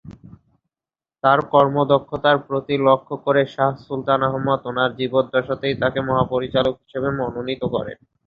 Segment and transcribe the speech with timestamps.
[1.23, 7.97] তার কর্মদক্ষতার প্রতি লক্ষ্য করে শাহ সুলতান আহমদ ওনার জীবদ্দশাতেই তাকে মহাপরিচালক হিসেবে মনোনীত করেন।